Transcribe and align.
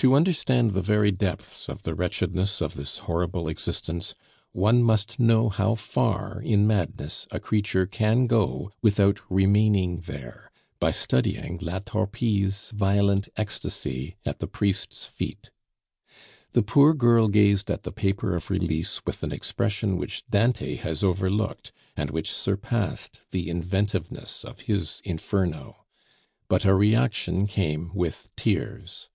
To 0.00 0.12
understand 0.12 0.72
the 0.72 0.82
very 0.82 1.10
depths 1.10 1.70
of 1.70 1.84
the 1.84 1.94
wretchedness 1.94 2.60
of 2.60 2.74
this 2.74 2.98
horrible 3.08 3.48
existence, 3.48 4.14
one 4.52 4.82
must 4.82 5.18
know 5.18 5.48
how 5.48 5.74
far 5.74 6.38
in 6.42 6.66
madness 6.66 7.26
a 7.30 7.40
creature 7.40 7.86
can 7.86 8.26
go 8.26 8.70
without 8.82 9.18
remaining 9.30 10.00
there, 10.00 10.52
by 10.78 10.90
studying 10.90 11.58
La 11.62 11.78
Torpille's 11.78 12.72
violent 12.72 13.30
ecstasy 13.38 14.16
at 14.26 14.38
the 14.38 14.46
priest's 14.46 15.06
feet. 15.06 15.50
The 16.52 16.62
poor 16.62 16.92
girl 16.92 17.28
gazed 17.28 17.70
at 17.70 17.84
the 17.84 17.92
paper 17.92 18.36
of 18.36 18.50
release 18.50 19.00
with 19.06 19.22
an 19.22 19.32
expression 19.32 19.96
which 19.96 20.28
Dante 20.28 20.74
has 20.74 21.02
overlooked, 21.02 21.72
and 21.96 22.10
which 22.10 22.30
surpassed 22.30 23.22
the 23.30 23.48
inventiveness 23.48 24.44
of 24.44 24.60
his 24.60 25.00
Inferno. 25.04 25.86
But 26.48 26.66
a 26.66 26.74
reaction 26.74 27.46
came 27.46 27.90
with 27.94 28.30
tears. 28.36 29.08